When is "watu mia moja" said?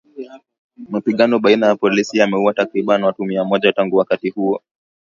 3.03-3.73